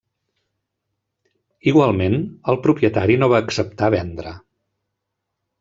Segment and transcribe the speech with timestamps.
[1.73, 2.17] Igualment,
[2.53, 4.37] el propietari no va acceptar vendre.